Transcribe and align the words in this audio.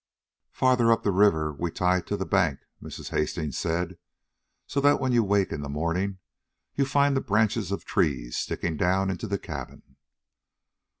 "Farther 0.49 0.91
up 0.91 1.03
the 1.03 1.11
river 1.11 1.53
we 1.53 1.69
tie 1.69 2.01
to 2.01 2.17
the 2.17 2.25
bank," 2.25 2.61
Mrs. 2.81 3.11
Hastings 3.11 3.55
said, 3.55 3.99
"so 4.65 4.81
that 4.81 4.99
when 4.99 5.11
you 5.11 5.23
wake 5.23 5.51
in 5.51 5.61
the 5.61 5.69
morning 5.69 6.17
you 6.73 6.85
find 6.85 7.15
the 7.15 7.21
branches 7.21 7.71
of 7.71 7.85
trees 7.85 8.35
sticking 8.35 8.77
down 8.77 9.11
into 9.11 9.27
the 9.27 9.37
cabin." 9.37 9.97